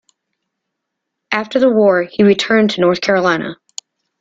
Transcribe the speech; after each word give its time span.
After 1.31 1.59
the 1.59 1.69
war, 1.69 2.01
he 2.01 2.23
returned 2.23 2.71
to 2.71 2.81
North 2.81 3.01
Carolina. 3.01 3.57